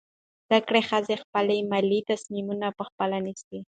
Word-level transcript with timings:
زده 0.47 0.59
کړه 0.67 0.81
ښځه 0.89 1.15
خپل 1.23 1.47
مالي 1.71 1.99
تصمیمونه 2.11 2.67
پخپله 2.77 3.17
نیسي. 3.25 3.57